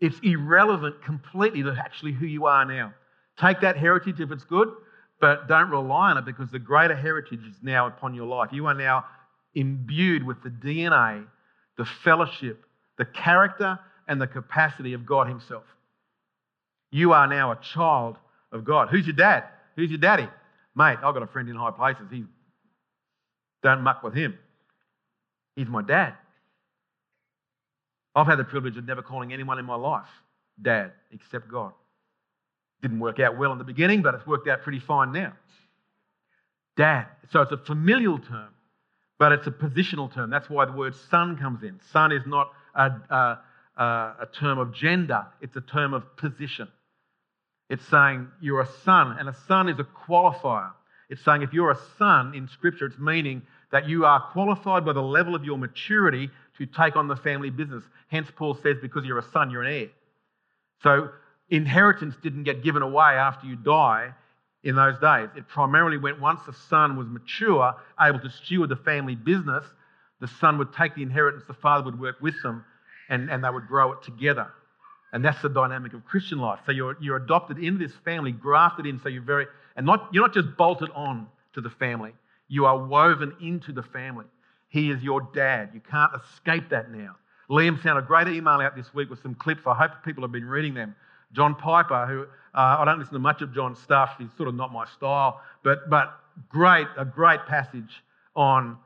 [0.00, 2.94] it's irrelevant completely to actually who you are now.
[3.38, 4.68] Take that heritage if it's good,
[5.20, 8.50] but don't rely on it because the greater heritage is now upon your life.
[8.52, 9.04] You are now
[9.54, 11.26] imbued with the DNA,
[11.76, 12.64] the fellowship,
[12.96, 13.78] the character,
[14.10, 15.64] and the capacity of God Himself.
[16.90, 18.16] You are now a child
[18.52, 18.88] of God.
[18.90, 19.44] Who's your dad?
[19.76, 20.28] Who's your daddy?
[20.74, 22.06] Mate, I've got a friend in high places.
[22.10, 22.26] He's
[23.62, 24.38] don't muck with him.
[25.54, 26.14] He's my dad.
[28.14, 30.08] I've had the privilege of never calling anyone in my life
[30.60, 31.72] dad except God.
[32.82, 35.32] Didn't work out well in the beginning, but it's worked out pretty fine now.
[36.76, 37.06] Dad.
[37.30, 38.48] So it's a familial term,
[39.18, 40.30] but it's a positional term.
[40.30, 41.78] That's why the word son comes in.
[41.92, 43.38] Son is not a, a,
[43.76, 46.68] Uh, a term of gender, it's a term of position.
[47.70, 50.72] It's saying you're a son, and a son is a qualifier.
[51.08, 54.92] It's saying if you're a son in Scripture, it's meaning that you are qualified by
[54.92, 57.84] the level of your maturity to take on the family business.
[58.08, 59.88] Hence, Paul says, because you're a son, you're an heir.
[60.82, 61.10] So
[61.48, 64.12] inheritance didn't get given away after you die
[64.62, 65.28] in those days.
[65.36, 69.64] It primarily went once the son was mature, able to steward the family business,
[70.20, 72.64] the son would take the inheritance, the father would work with them,
[73.10, 74.50] and, and they would grow it together.
[75.12, 76.60] And that's the dynamic of Christian life.
[76.64, 79.46] So you're, you're adopted into this family, grafted in, so you're very,
[79.76, 82.12] and not, you're not just bolted on to the family,
[82.48, 84.26] you are woven into the family.
[84.68, 85.70] He is your dad.
[85.74, 87.16] You can't escape that now.
[87.50, 89.62] Liam sent a great email out this week with some clips.
[89.66, 90.94] I hope people have been reading them.
[91.32, 92.22] John Piper, who
[92.56, 95.40] uh, I don't listen to much of John's stuff, he's sort of not my style,
[95.64, 96.12] but, but
[96.48, 98.02] great, a great passage
[98.36, 98.76] on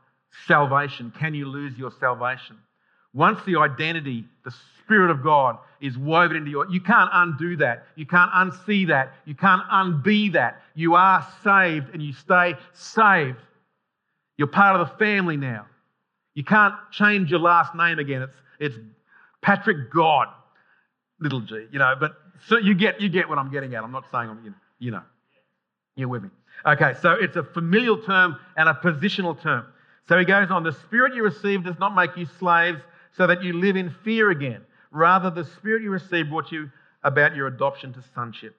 [0.47, 1.13] salvation.
[1.19, 2.57] Can you lose your salvation?
[3.15, 4.53] Once the identity, the
[4.85, 7.87] Spirit of God is woven into your, you can't undo that.
[7.95, 9.15] You can't unsee that.
[9.25, 10.63] You can't unbe that.
[10.75, 13.39] You are saved and you stay saved.
[14.37, 15.67] You're part of the family now.
[16.35, 18.23] You can't change your last name again.
[18.23, 18.77] It's, it's
[19.41, 20.29] Patrick God,
[21.21, 22.17] little g, you know, but
[22.49, 23.85] so you get, you get what I'm getting at.
[23.85, 25.03] I'm not saying I'm, you know,
[25.97, 26.31] you're with me.
[26.67, 29.67] Okay, so it's a familial term and a positional term.
[30.09, 32.81] So he goes on, the spirit you received does not make you slaves
[33.17, 34.63] so that you live in fear again.
[34.91, 36.71] Rather, the Spirit you received brought you
[37.03, 38.57] about your adoption to sonship.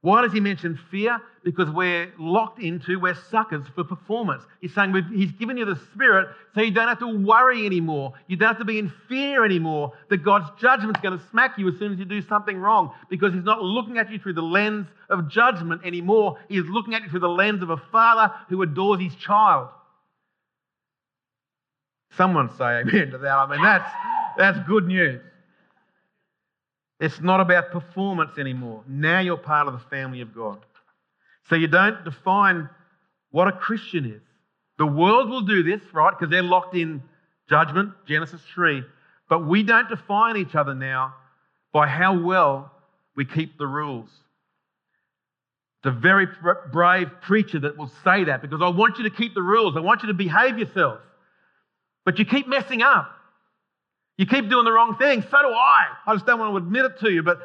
[0.00, 1.18] Why does he mention fear?
[1.42, 4.44] Because we're locked into, we're suckers for performance.
[4.60, 8.12] He's saying he's given you the Spirit so you don't have to worry anymore.
[8.28, 11.68] You don't have to be in fear anymore that God's judgment's going to smack you
[11.68, 14.42] as soon as you do something wrong because he's not looking at you through the
[14.42, 16.38] lens of judgment anymore.
[16.48, 19.68] He's looking at you through the lens of a father who adores his child.
[22.18, 23.32] Someone say amen to that.
[23.32, 23.90] I mean, that's,
[24.36, 25.22] that's good news.
[27.00, 28.82] It's not about performance anymore.
[28.88, 30.58] Now you're part of the family of God.
[31.48, 32.68] So you don't define
[33.30, 34.20] what a Christian is.
[34.78, 36.10] The world will do this, right?
[36.10, 37.02] Because they're locked in
[37.48, 38.82] judgment, Genesis 3.
[39.28, 41.14] But we don't define each other now
[41.72, 42.72] by how well
[43.14, 44.08] we keep the rules.
[45.78, 46.26] It's a very
[46.72, 49.76] brave preacher that will say that because I want you to keep the rules.
[49.76, 50.98] I want you to behave yourself.
[52.08, 53.10] But you keep messing up.
[54.16, 55.20] You keep doing the wrong thing.
[55.20, 55.84] So do I.
[56.06, 57.38] I just don't want to admit it to you, but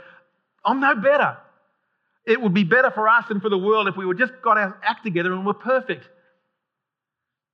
[0.63, 1.35] I'm no better.
[2.25, 4.57] It would be better for us and for the world if we were just got
[4.57, 6.07] our act together and we were perfect.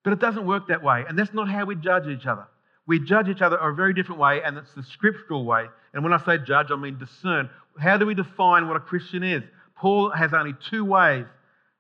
[0.04, 1.04] But it doesn't work that way.
[1.10, 2.46] And that's not how we judge each other.
[2.86, 5.66] We judge each other a very different way, and it's the scriptural way.
[5.96, 7.50] And when I say judge, I mean discern.
[7.80, 9.42] How do we define what a Christian is?
[9.76, 11.26] Paul has only two ways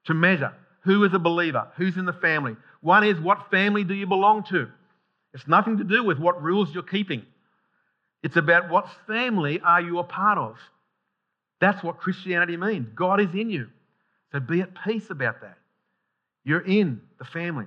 [0.06, 0.54] to measure
[0.86, 2.56] who is a believer, who's in the family.
[2.82, 4.70] One is what family do you belong to?
[5.34, 7.24] It's nothing to do with what rules you're keeping.
[8.24, 10.58] It's about what family are you a part of.
[11.62, 12.88] That's what Christianity means.
[12.96, 13.68] God is in you.
[14.32, 15.58] So be at peace about that.
[16.44, 17.66] You're in the family.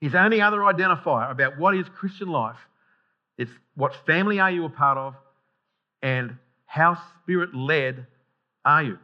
[0.00, 2.58] His only other identifier about what is Christian life
[3.38, 5.14] is what family are you a part of
[6.02, 8.06] and how spirit led
[8.64, 8.98] are you?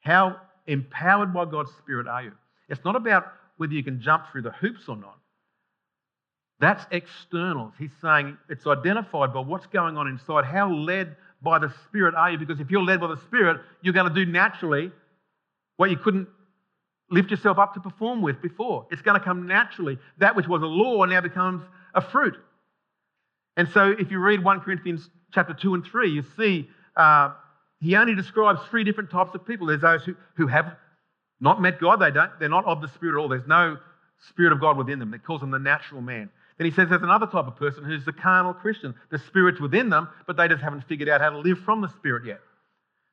[0.00, 2.32] How empowered by God's Spirit are you?
[2.68, 5.19] It's not about whether you can jump through the hoops or not.
[6.60, 7.72] That's external.
[7.78, 10.44] He's saying it's identified by what's going on inside.
[10.44, 12.38] How led by the Spirit are you?
[12.38, 14.92] Because if you're led by the Spirit, you're going to do naturally
[15.78, 16.28] what you couldn't
[17.10, 18.86] lift yourself up to perform with before.
[18.90, 19.98] It's going to come naturally.
[20.18, 21.62] That which was a law now becomes
[21.94, 22.36] a fruit.
[23.56, 27.32] And so if you read 1 Corinthians chapter 2 and 3, you see uh,
[27.80, 29.66] he only describes three different types of people.
[29.66, 30.76] There's those who, who have
[31.40, 33.28] not met God, they don't, they're not of the Spirit at all.
[33.28, 33.78] There's no
[34.28, 35.12] Spirit of God within them.
[35.12, 36.28] He calls them the natural man.
[36.60, 38.94] Then he says there's another type of person who's the carnal Christian.
[39.08, 41.88] The Spirit's within them, but they just haven't figured out how to live from the
[41.88, 42.40] Spirit yet.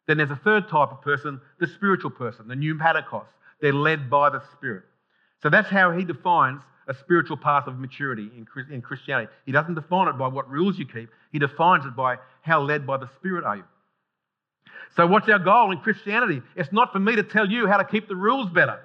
[0.06, 3.24] Then there's a third type of person, the spiritual person, the pneumatikos.
[3.62, 4.84] They're led by the Spirit.
[5.42, 9.32] So that's how he defines a spiritual path of maturity in Christianity.
[9.46, 12.86] He doesn't define it by what rules you keep, he defines it by how led
[12.86, 13.66] by the Spirit are you.
[14.98, 16.42] So, what's our goal in Christianity?
[16.58, 18.82] It's not for me to tell you how to keep the rules better.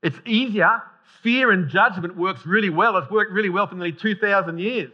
[0.00, 0.80] It's easier
[1.22, 2.96] fear and judgment works really well.
[2.96, 4.90] It's worked really well for nearly 2,000 years.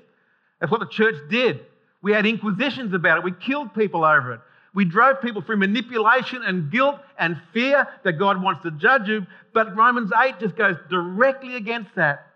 [0.61, 1.61] That's what the church did.
[2.03, 3.25] We had inquisitions about it.
[3.25, 4.41] We killed people over it.
[4.75, 9.27] We drove people through manipulation and guilt and fear that God wants to judge you.
[9.55, 12.27] But Romans 8 just goes directly against that.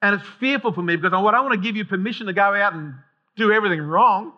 [0.00, 2.54] And it's fearful for me because I don't want to give you permission to go
[2.54, 2.94] out and
[3.36, 4.32] do everything wrong.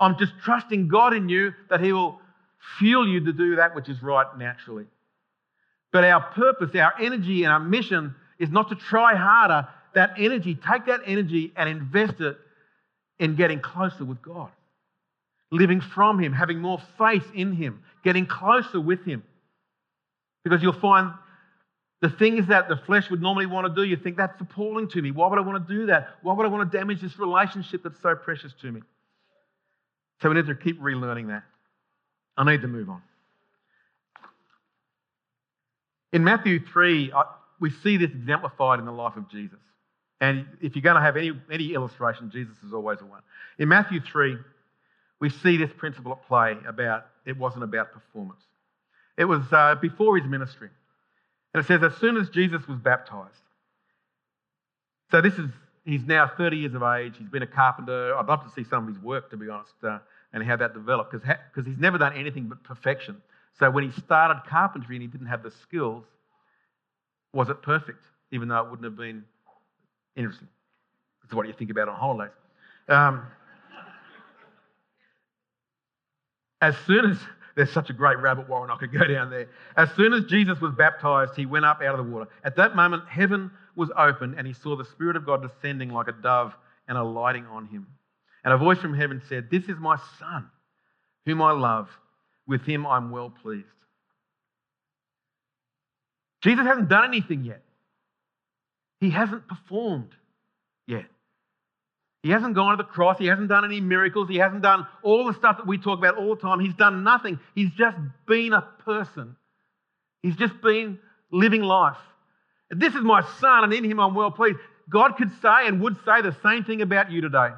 [0.00, 2.20] I'm just trusting God in you that He will
[2.78, 4.86] fuel you to do that which is right naturally.
[5.96, 9.66] But our purpose, our energy, and our mission is not to try harder.
[9.94, 12.36] That energy, take that energy and invest it
[13.18, 14.50] in getting closer with God,
[15.50, 19.22] living from Him, having more faith in Him, getting closer with Him.
[20.44, 21.14] Because you'll find
[22.02, 25.00] the things that the flesh would normally want to do, you think that's appalling to
[25.00, 25.12] me.
[25.12, 26.08] Why would I want to do that?
[26.20, 28.82] Why would I want to damage this relationship that's so precious to me?
[30.20, 31.44] So we need to keep relearning that.
[32.36, 33.00] I need to move on.
[36.16, 37.12] In Matthew 3,
[37.60, 39.58] we see this exemplified in the life of Jesus.
[40.18, 43.20] And if you're going to have any, any illustration, Jesus is always the one.
[43.58, 44.38] In Matthew 3,
[45.20, 48.40] we see this principle at play about it wasn't about performance.
[49.18, 50.70] It was uh, before his ministry.
[51.52, 53.34] And it says, as soon as Jesus was baptized,
[55.10, 55.50] So this is,
[55.84, 57.16] he's now 30 years of age.
[57.18, 58.16] He's been a carpenter.
[58.16, 59.98] I'd love to see some of his work, to be honest, uh,
[60.32, 63.20] and how that developed, because ha- he's never done anything but perfection.
[63.58, 66.04] So when he started carpentry and he didn't have the skills,
[67.32, 68.02] was it perfect?
[68.32, 69.24] Even though it wouldn't have been
[70.16, 70.48] interesting.
[71.22, 72.34] That's what you think about on holidays.
[72.88, 73.26] Um,
[76.60, 77.18] as soon as
[77.54, 79.48] there's such a great rabbit warren, I could go down there.
[79.76, 82.28] As soon as Jesus was baptized, he went up out of the water.
[82.44, 86.08] At that moment, heaven was open, and he saw the Spirit of God descending like
[86.08, 86.54] a dove
[86.88, 87.86] and alighting on him.
[88.44, 90.48] And a voice from heaven said, This is my Son,
[91.24, 91.88] whom I love.
[92.46, 93.66] With him I'm well pleased.
[96.42, 97.62] Jesus hasn't done anything yet.
[99.00, 100.12] He hasn't performed
[100.86, 101.06] yet.
[102.22, 103.18] He hasn't gone to the cross.
[103.18, 104.28] He hasn't done any miracles.
[104.28, 106.60] He hasn't done all the stuff that we talk about all the time.
[106.60, 107.38] He's done nothing.
[107.54, 109.36] He's just been a person.
[110.22, 110.98] He's just been
[111.30, 111.98] living life.
[112.70, 114.58] This is my son, and in him I'm well pleased.
[114.88, 117.50] God could say and would say the same thing about you today.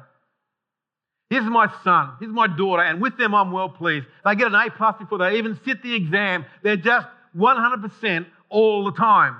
[1.29, 4.07] Here's my son, here's my daughter, and with them I'm well pleased.
[4.25, 6.45] They get an A plus before they even sit the exam.
[6.63, 9.37] They're just 100% all the time.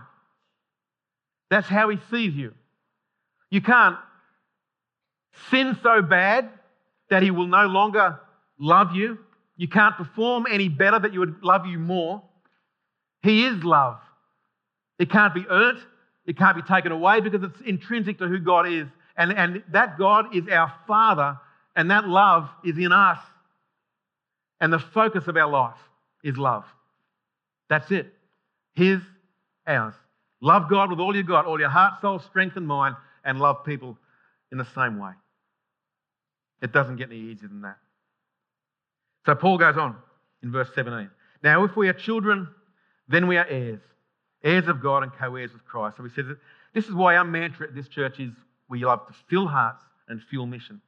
[1.49, 2.53] That's how he sees you.
[3.49, 3.97] You can't
[5.49, 6.49] sin so bad
[7.09, 8.19] that he will no longer
[8.59, 9.17] love you.
[9.57, 12.21] You can't perform any better that you would love you more.
[13.23, 13.97] He is love.
[14.99, 15.79] It can't be earned,
[16.25, 18.87] it can't be taken away because it's intrinsic to who God is.
[19.17, 21.37] And, and that God is our Father,
[21.75, 23.19] and that love is in us.
[24.61, 25.77] And the focus of our life
[26.23, 26.65] is love.
[27.69, 28.13] That's it.
[28.73, 28.99] His,
[29.65, 29.93] ours.
[30.41, 33.63] Love God with all you got, all your heart, soul, strength, and mind, and love
[33.63, 33.97] people
[34.51, 35.11] in the same way.
[36.61, 37.77] It doesn't get any easier than that.
[39.25, 39.95] So Paul goes on
[40.43, 41.09] in verse 17.
[41.43, 42.47] Now, if we are children,
[43.07, 43.81] then we are heirs,
[44.43, 45.97] heirs of God and co heirs with Christ.
[45.97, 46.25] So he says
[46.73, 48.31] this is why our mantra at this church is
[48.69, 50.81] we love to fill hearts and fuel mission.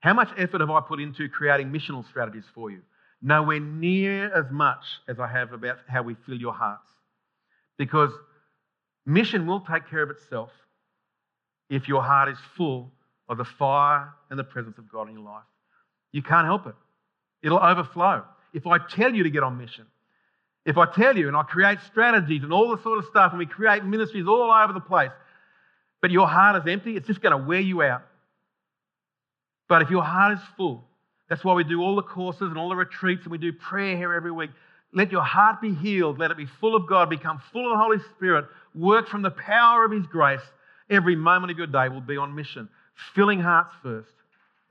[0.00, 2.82] How much effort have I put into creating missional strategies for you?
[3.20, 6.88] Nowhere near as much as I have about how we fill your hearts.
[7.76, 8.10] Because
[9.04, 10.50] mission will take care of itself
[11.68, 12.92] if your heart is full
[13.28, 15.44] of the fire and the presence of God in your life.
[16.12, 16.74] You can't help it,
[17.42, 18.24] it'll overflow.
[18.54, 19.84] If I tell you to get on mission,
[20.64, 23.38] if I tell you and I create strategies and all the sort of stuff, and
[23.38, 25.10] we create ministries all over the place,
[26.00, 28.02] but your heart is empty, it's just going to wear you out.
[29.68, 30.84] But if your heart is full,
[31.28, 33.96] that's why we do all the courses and all the retreats and we do prayer
[33.96, 34.50] here every week.
[34.92, 36.18] Let your heart be healed.
[36.18, 37.10] Let it be full of God.
[37.10, 38.46] Become full of the Holy Spirit.
[38.74, 40.40] Work from the power of His grace.
[40.88, 42.68] Every moment of your day will be on mission
[43.14, 44.12] filling hearts first,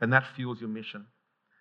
[0.01, 1.05] and that fuels your mission.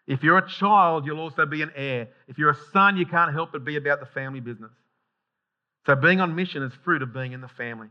[0.07, 2.09] If you're a child, you'll also be an heir.
[2.29, 4.71] If you're a son, you can't help but be about the family business.
[5.87, 7.89] So being on mission is fruit of being in the family.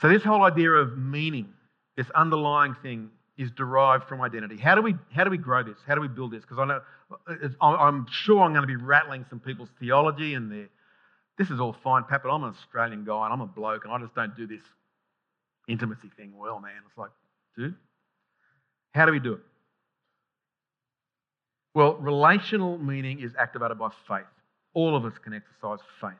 [0.00, 1.48] So this whole idea of meaning,
[1.96, 4.58] this underlying thing, is derived from identity.
[4.58, 5.78] How do we how do we grow this?
[5.86, 6.42] How do we build this?
[6.42, 6.80] Because I know
[7.62, 10.68] I'm sure I'm going to be rattling some people's theology and their.
[11.38, 13.94] This is all fine, Pat, but I'm an Australian guy and I'm a bloke and
[13.94, 14.60] I just don't do this
[15.68, 16.72] intimacy thing well, man.
[16.86, 17.08] It's like,
[17.56, 17.74] dude,
[18.92, 19.40] how do we do it?
[21.72, 24.26] Well, relational meaning is activated by faith.
[24.74, 26.12] All of us can exercise faith.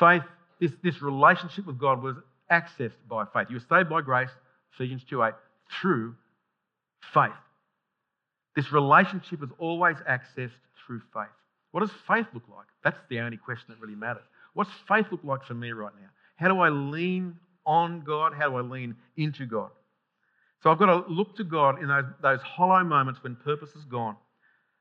[0.00, 0.22] Faith,
[0.60, 2.16] this, this relationship with God was
[2.50, 3.46] accessed by faith.
[3.50, 4.30] You were saved by grace,
[4.74, 5.34] Ephesians 2 8,
[5.70, 6.14] through
[7.12, 7.30] faith.
[8.56, 10.50] This relationship is always accessed
[10.86, 11.26] through faith.
[11.70, 12.66] What does faith look like?
[12.82, 14.24] That's the only question that really matters.
[14.54, 16.08] What's faith look like for me right now?
[16.36, 18.32] How do I lean on God?
[18.34, 19.70] How do I lean into God?
[20.62, 23.84] So I've got to look to God in those, those hollow moments when purpose is
[23.84, 24.16] gone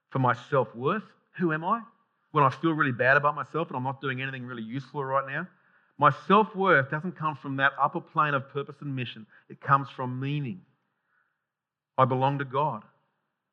[0.09, 1.03] for my self worth.
[1.37, 1.81] Who am I?
[2.31, 5.27] When I feel really bad about myself and I'm not doing anything really useful right
[5.27, 5.47] now.
[5.99, 9.89] My self worth doesn't come from that upper plane of purpose and mission, it comes
[9.89, 10.61] from meaning.
[11.97, 12.83] I belong to God.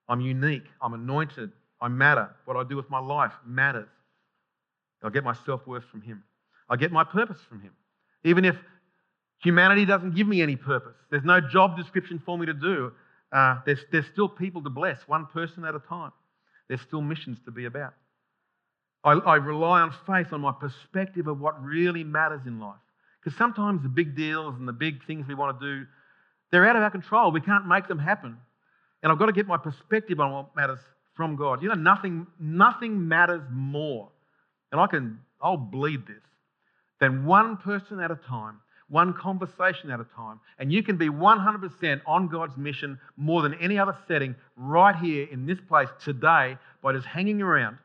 [0.09, 0.67] I'm unique.
[0.81, 1.51] I'm anointed.
[1.81, 2.31] I matter.
[2.45, 3.89] What I do with my life matters.
[5.03, 6.23] I get my self worth from Him.
[6.69, 7.73] I get my purpose from Him.
[8.25, 8.57] Even if
[9.45, 10.97] Humanity doesn't give me any purpose.
[11.11, 12.93] There's no job description for me to do.
[13.31, 16.13] Uh, there's, there's still people to bless, one person at a time.
[16.67, 17.93] There's still missions to be about.
[19.05, 22.81] I, I rely on faith, on my perspective of what really matters in life.
[23.23, 25.87] Because sometimes the big deals and the big things we want to do,
[26.55, 27.33] they're out of our control.
[27.33, 28.37] We can't make them happen.
[29.03, 30.79] And I've got to get my perspective on what matters
[31.15, 31.63] from God.
[31.63, 34.09] You know, nothing, nothing matters more.
[34.73, 36.23] And I can, I'll bleed this,
[37.01, 40.39] than one person at a time one conversation at a time.
[40.59, 45.27] And you can be 100% on God's mission more than any other setting right here
[45.33, 47.79] in this place today by just hanging around,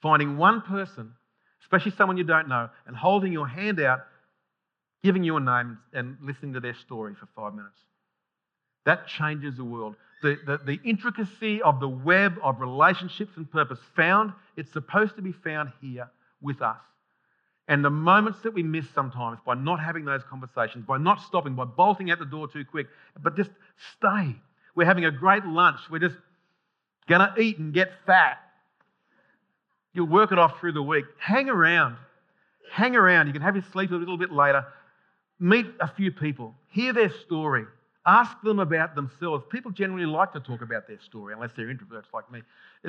[0.00, 1.12] finding one person,
[1.62, 4.00] especially someone you don't know, and holding your hand out
[5.02, 7.78] giving you a name and listening to their story for five minutes.
[8.84, 9.96] That changes the world.
[10.22, 15.22] The, the, the intricacy of the web of relationships and purpose found, it's supposed to
[15.22, 16.10] be found here
[16.40, 16.78] with us.
[17.68, 21.54] And the moments that we miss sometimes by not having those conversations, by not stopping,
[21.54, 22.86] by bolting out the door too quick,
[23.22, 23.50] but just
[23.98, 24.34] stay.
[24.74, 25.78] We're having a great lunch.
[25.90, 26.16] We're just
[27.08, 28.38] going to eat and get fat.
[29.92, 31.04] You'll work it off through the week.
[31.18, 31.96] Hang around.
[32.72, 33.26] Hang around.
[33.26, 34.64] You can have your sleep a little bit later.
[35.38, 36.54] Meet a few people.
[36.68, 37.64] Hear their story.
[38.08, 39.44] Ask them about themselves.
[39.50, 42.40] People generally like to talk about their story, unless they're introverts like me.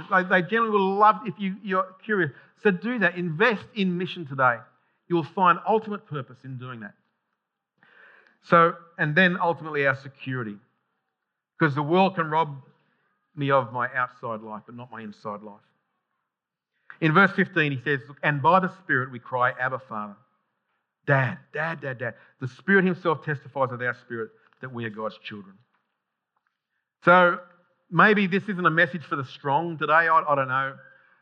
[0.09, 2.31] Like they generally will love if you, you're curious.
[2.63, 3.17] So do that.
[3.17, 4.59] Invest in mission today.
[5.09, 6.93] You will find ultimate purpose in doing that.
[8.43, 10.55] So, and then ultimately our security.
[11.59, 12.55] Because the world can rob
[13.35, 15.59] me of my outside life, but not my inside life.
[17.01, 20.15] In verse 15, he says, And by the Spirit we cry, Abba, Father.
[21.05, 22.13] Dad, Dad, Dad, Dad.
[22.39, 24.29] The Spirit Himself testifies with our spirit
[24.61, 25.55] that we are God's children.
[27.03, 27.39] So
[27.89, 29.93] maybe this isn't a message for the strong today.
[29.93, 30.75] I, I don't know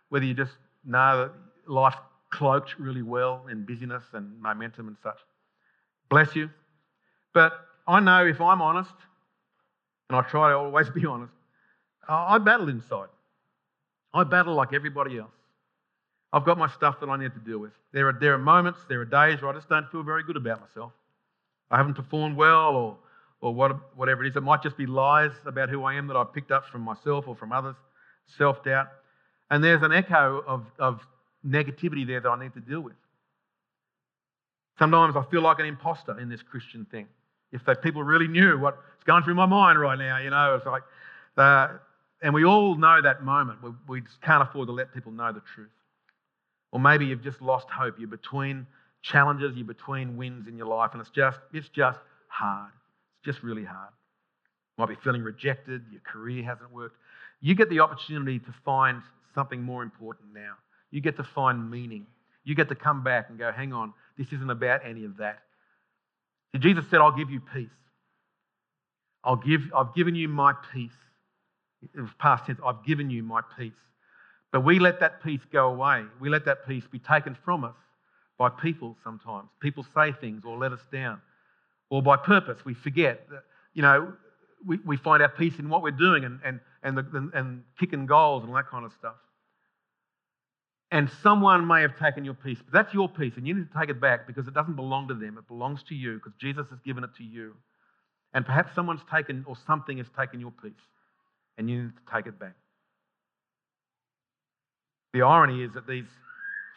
[0.09, 0.53] whether you just
[0.85, 1.95] know that life
[2.29, 5.19] cloaked really well in busyness and momentum and such.
[6.09, 6.49] Bless you.
[7.33, 7.53] But
[7.87, 8.93] I know if I'm honest,
[10.09, 11.33] and I try to always be honest,
[12.07, 13.09] I battle inside.
[14.13, 15.31] I battle like everybody else.
[16.33, 17.71] I've got my stuff that I need to deal with.
[17.93, 20.37] There are, there are moments, there are days where I just don't feel very good
[20.37, 20.91] about myself.
[21.69, 22.97] I haven't performed well or,
[23.41, 24.35] or what, whatever it is.
[24.35, 27.27] It might just be lies about who I am that I've picked up from myself
[27.27, 27.75] or from others,
[28.37, 28.87] self doubt.
[29.49, 30.99] And there's an echo of, of
[31.45, 32.95] negativity there that I need to deal with.
[34.79, 37.07] Sometimes I feel like an imposter in this Christian thing.
[37.51, 40.65] If they, people really knew what's going through my mind right now, you know, it's
[40.65, 40.83] like,
[41.37, 41.69] uh,
[42.21, 43.63] and we all know that moment.
[43.63, 45.69] We, we just can't afford to let people know the truth.
[46.71, 47.95] Or maybe you've just lost hope.
[47.97, 48.67] You're between
[49.01, 52.71] challenges, you're between wins in your life, and it's just, it's just hard.
[53.27, 53.89] Just really hard.
[54.77, 56.95] Might be feeling rejected, your career hasn't worked.
[57.41, 59.01] You get the opportunity to find
[59.35, 60.53] something more important now.
[60.91, 62.07] You get to find meaning.
[62.45, 65.39] You get to come back and go, hang on, this isn't about any of that.
[66.57, 67.67] Jesus said, I'll give you peace.
[69.25, 70.95] I'll give, I've given you my peace.
[71.81, 73.73] It was past tense, I've given you my peace.
[74.53, 76.05] But we let that peace go away.
[76.21, 77.75] We let that peace be taken from us
[78.37, 79.49] by people sometimes.
[79.59, 81.19] People say things or let us down.
[81.89, 84.13] Or by purpose, we forget that, you know,
[84.65, 88.05] we, we find our peace in what we're doing and, and, and, the, and kicking
[88.05, 89.15] goals and all that kind of stuff.
[90.91, 93.79] And someone may have taken your peace, but that's your peace, and you need to
[93.79, 95.37] take it back because it doesn't belong to them.
[95.37, 97.55] It belongs to you because Jesus has given it to you.
[98.33, 100.71] And perhaps someone's taken or something has taken your peace,
[101.57, 102.55] and you need to take it back.
[105.13, 106.05] The irony is that these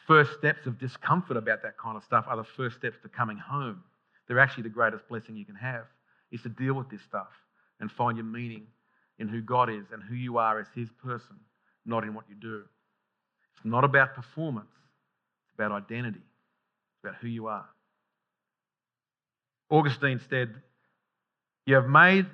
[0.06, 3.36] first steps of discomfort about that kind of stuff are the first steps to coming
[3.36, 3.82] home.
[4.30, 5.86] They're actually the greatest blessing you can have,
[6.30, 7.32] is to deal with this stuff
[7.80, 8.68] and find your meaning
[9.18, 11.34] in who God is and who you are as His person,
[11.84, 12.62] not in what you do.
[13.56, 17.66] It's not about performance, it's about identity, it's about who you are.
[19.68, 20.54] Augustine said,
[21.66, 22.26] You have made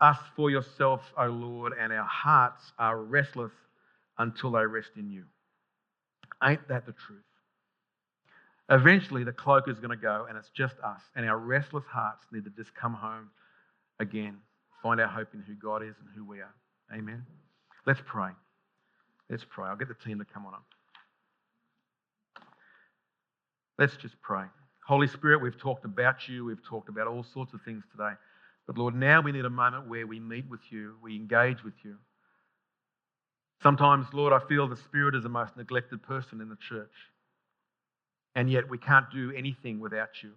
[0.00, 3.52] us for yourself, O Lord, and our hearts are restless
[4.18, 5.22] until they rest in you.
[6.42, 7.22] Ain't that the truth?
[8.68, 11.00] Eventually, the cloak is going to go, and it's just us.
[11.14, 13.30] And our restless hearts need to just come home
[14.00, 14.38] again,
[14.82, 16.54] find our hope in who God is and who we are.
[16.92, 17.24] Amen.
[17.86, 18.30] Let's pray.
[19.30, 19.68] Let's pray.
[19.68, 20.64] I'll get the team to come on up.
[23.78, 24.44] Let's just pray.
[24.86, 28.12] Holy Spirit, we've talked about you, we've talked about all sorts of things today.
[28.66, 31.74] But Lord, now we need a moment where we meet with you, we engage with
[31.84, 31.96] you.
[33.62, 36.92] Sometimes, Lord, I feel the Spirit is the most neglected person in the church.
[38.36, 40.32] And yet we can't do anything without you.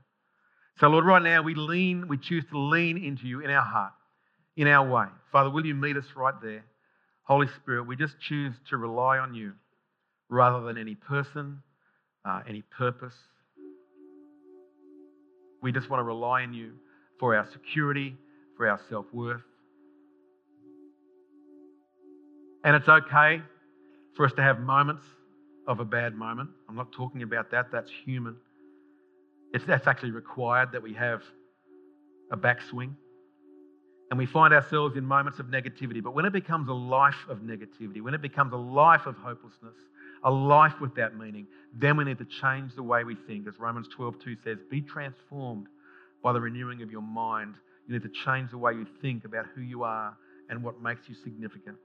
[0.79, 3.91] So, Lord, right now we lean, we choose to lean into you in our heart,
[4.55, 5.07] in our way.
[5.33, 6.63] Father, will you meet us right there?
[7.23, 9.51] Holy Spirit, we just choose to rely on you
[10.29, 11.61] rather than any person,
[12.23, 13.13] uh, any purpose.
[15.61, 16.71] We just want to rely on you
[17.19, 18.15] for our security,
[18.55, 19.41] for our self worth.
[22.63, 23.41] And it's okay
[24.15, 25.03] for us to have moments
[25.69, 26.49] of a bad moment.
[26.67, 28.35] I'm not talking about that, that's human.
[29.53, 31.21] It's, that's actually required that we have
[32.31, 32.95] a backswing.
[34.09, 36.01] And we find ourselves in moments of negativity.
[36.01, 39.75] But when it becomes a life of negativity, when it becomes a life of hopelessness,
[40.23, 41.45] a life without meaning,
[41.75, 43.47] then we need to change the way we think.
[43.47, 45.67] As Romans 12:2 says, be transformed
[46.23, 47.53] by the renewing of your mind.
[47.87, 50.17] You need to change the way you think about who you are
[50.49, 51.77] and what makes you significant.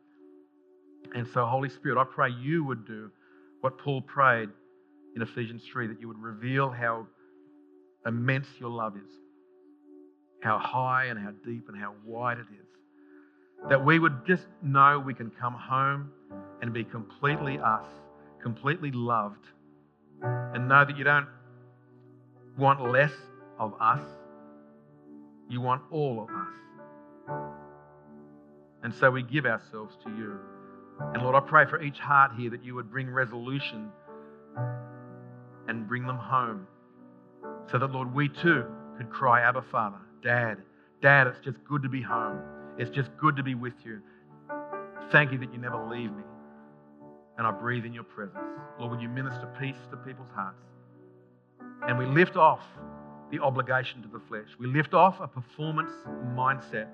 [1.15, 3.11] And so, Holy Spirit, I pray you would do
[3.65, 4.51] what Paul prayed
[5.17, 7.07] in Ephesians 3 that you would reveal how
[8.05, 9.11] immense your love is,
[10.43, 12.67] how high and how deep and how wide it is.
[13.71, 16.11] That we would just know we can come home
[16.61, 17.87] and be completely us,
[18.43, 19.47] completely loved,
[20.21, 21.29] and know that you don't
[22.59, 23.13] want less
[23.59, 24.07] of us,
[25.49, 27.55] you want all of us.
[28.83, 30.39] And so we give ourselves to you.
[31.01, 33.91] And Lord, I pray for each heart here that you would bring resolution
[35.69, 36.67] and bring them home.
[37.71, 38.65] So that, Lord, we too
[38.97, 40.59] could cry, Abba, Father, Dad,
[41.03, 42.41] Dad, it's just good to be home.
[42.79, 44.01] It's just good to be with you.
[45.13, 46.23] Thank you that you never leave me.
[47.37, 48.39] And I breathe in your presence.
[48.79, 50.63] Lord, would you minister peace to people's hearts?
[51.87, 52.63] And we lift off
[53.31, 54.49] the obligation to the flesh.
[54.59, 55.91] We lift off a performance
[56.35, 56.89] mindset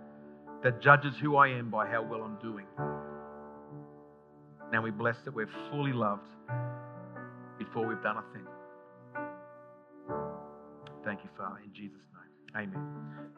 [0.62, 2.66] that judges who I am by how well I'm doing.
[4.72, 6.28] Now we bless that we're fully loved
[7.58, 8.46] before we've done a thing.
[11.04, 11.58] Thank you, Father.
[11.64, 11.98] In Jesus'
[12.54, 13.30] name, amen.